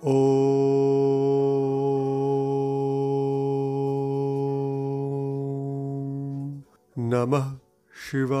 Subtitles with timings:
[0.00, 0.12] Om
[6.96, 7.58] Namah
[7.90, 8.38] Shivaya.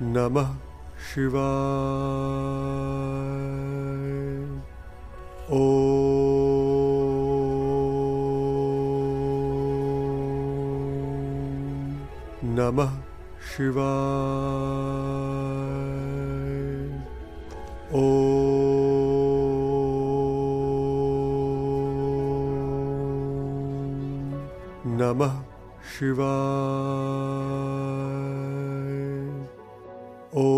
[0.00, 0.56] Namah
[0.96, 1.52] Shivaya.
[5.52, 5.92] Om
[12.56, 13.01] Namah
[13.52, 13.88] Shiva
[18.00, 18.04] ओ
[25.00, 25.34] नमः
[25.92, 26.32] शिवा
[30.42, 30.48] ओ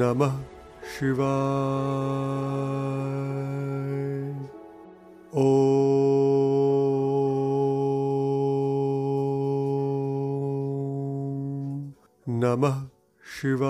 [0.00, 0.34] नमः
[0.96, 1.32] Shiva
[13.40, 13.64] Shivaya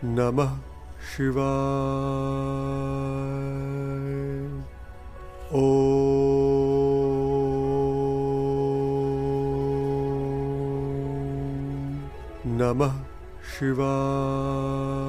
[0.00, 0.62] Namah
[1.02, 1.42] Shivaya
[5.50, 6.06] Om
[12.46, 12.94] Namah
[13.42, 15.05] Shivaya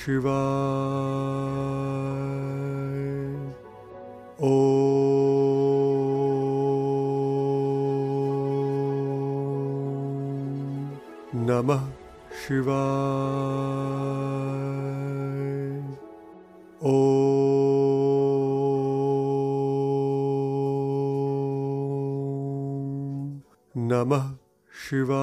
[0.00, 0.36] Shiva
[4.48, 4.52] ओ
[11.48, 11.82] नमः
[12.42, 12.80] शिवा
[16.92, 16.96] ओ
[23.90, 24.24] नमः
[24.72, 25.22] शिवा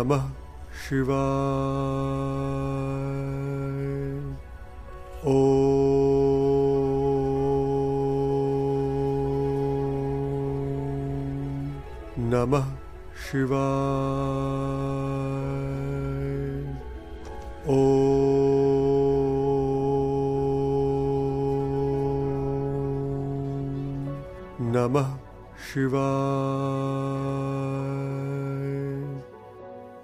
[0.00, 0.30] नमः
[0.88, 1.14] शिवाय।
[5.24, 5.36] ओ
[12.18, 12.72] नमः
[13.30, 13.60] शिवाय।
[17.68, 17.70] ओ
[24.60, 25.16] नमः
[25.72, 27.79] शिवाय।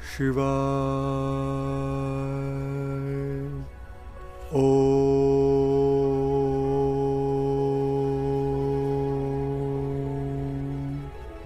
[0.00, 0.52] शिवा
[4.52, 4.66] ओ।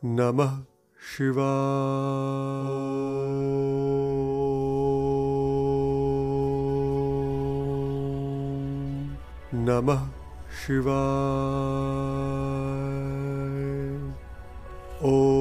[0.04, 0.64] Namah
[0.96, 1.52] Shivaya
[9.52, 10.08] Namah
[10.48, 11.12] Shivaya
[15.04, 15.41] Om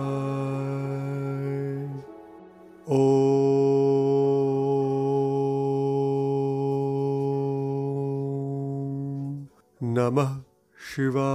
[10.91, 11.31] Shiva.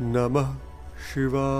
[0.00, 0.56] Namah
[0.96, 1.50] Shiva.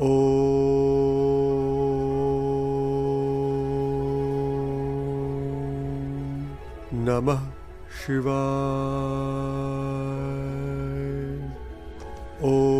[0.00, 0.50] Om
[7.06, 7.42] Namah
[7.86, 8.40] Shivaya.
[12.42, 12.79] Om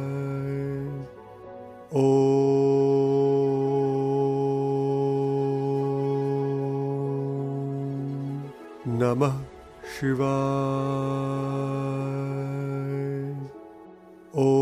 [1.93, 2.01] Om
[8.87, 9.35] Namah
[9.83, 10.31] Shivaya.
[14.31, 14.55] Om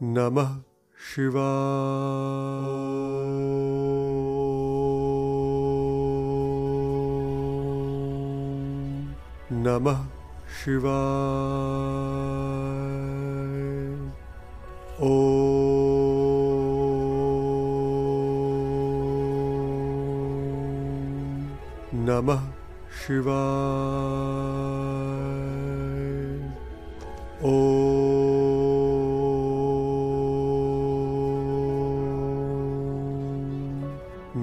[0.00, 0.64] Namah
[0.96, 1.44] Shivaya.
[9.52, 10.13] Namah
[10.64, 10.88] Shivaya.
[14.98, 15.84] Om oh.
[21.92, 22.40] Namah
[22.88, 23.34] Shivaya.
[27.42, 28.24] Om oh.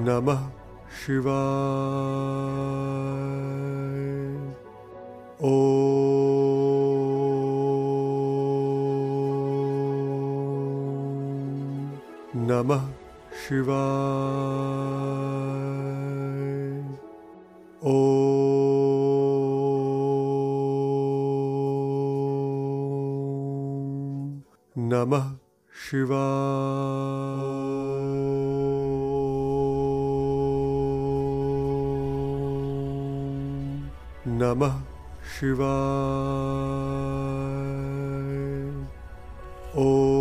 [0.06, 0.42] Namah
[0.86, 2.51] Shivaya.
[13.52, 13.76] Shivaya.
[17.84, 18.00] Om
[24.78, 25.36] Namah
[25.68, 26.22] Shivaya.
[34.40, 34.80] Namah
[35.28, 35.92] Shivaya.
[39.76, 40.21] Om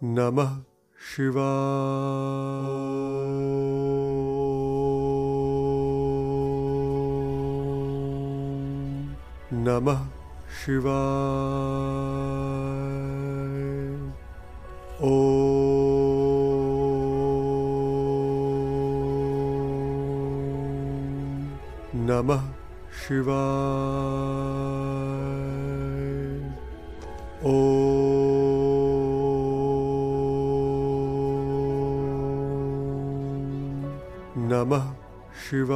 [0.00, 0.62] Namah
[0.94, 2.89] Shivaya.
[9.51, 10.01] Namah
[10.49, 10.95] Shivaya.
[15.01, 15.65] Om
[22.07, 22.43] Namah
[22.91, 24.45] Shivaya.
[27.45, 27.85] ॐ
[34.49, 34.85] नमः
[35.41, 35.75] शिवाय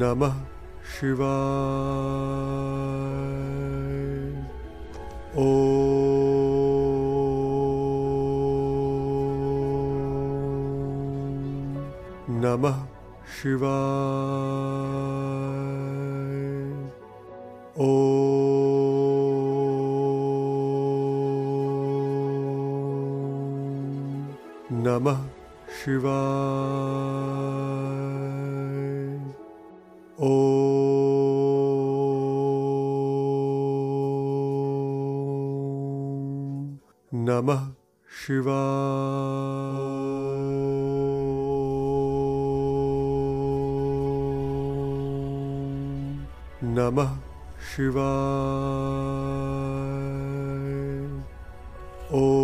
[0.00, 0.36] नमः
[0.92, 1.32] शिवाय
[5.36, 5.48] ॐ
[12.44, 12.78] नमः
[13.38, 15.03] शिवाय
[25.84, 26.08] Shiva.
[30.16, 30.80] Om
[37.12, 37.76] Namah
[38.08, 38.64] Shiva.
[46.62, 47.12] Namah
[47.60, 48.08] Shiva.
[52.10, 52.43] Om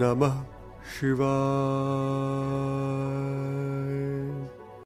[0.01, 0.35] नमः
[0.95, 2.54] शिवाय